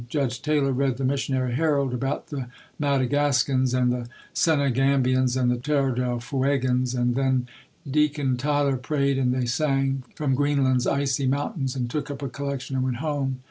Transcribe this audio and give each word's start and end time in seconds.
Judge 0.09 0.41
Taylor 0.41 0.71
read 0.71 0.97
the 0.97 1.03
Missionary 1.05 1.53
Herald 1.53 1.93
about 1.93 2.29
the 2.29 2.47
Madagascans 2.79 3.71
and 3.75 3.91
the 3.91 4.07
Senegambians 4.33 5.37
and 5.37 5.51
the 5.51 5.57
Terra 5.57 5.93
del 5.95 6.19
Fuegans 6.19 6.95
and 6.95 7.13
then 7.13 7.47
Deacon 7.87 8.35
Tyler 8.35 8.77
prayed 8.77 9.19
and 9.19 9.31
they 9.31 9.45
sang 9.45 10.01
"From 10.15 10.33
Greenland's 10.33 10.87
Icy 10.87 11.27
Mountains" 11.27 11.75
and 11.75 11.87
took 11.87 12.09
up 12.09 12.23
a 12.23 12.29
collection 12.29 12.75
and 12.75 12.83
went 12.83 12.97
home. 12.97 13.37